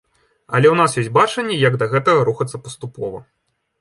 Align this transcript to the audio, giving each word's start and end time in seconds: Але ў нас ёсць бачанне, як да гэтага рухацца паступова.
Але 0.57 0.67
ў 0.71 0.75
нас 0.79 0.95
ёсць 1.01 1.11
бачанне, 1.17 1.57
як 1.67 1.77
да 1.81 1.85
гэтага 1.93 2.25
рухацца 2.31 2.57
паступова. 2.69 3.19